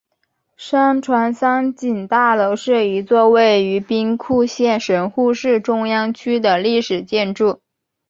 [0.57, 7.61] 商船三井大楼是一座位于兵库县神户市中央区的历史建筑。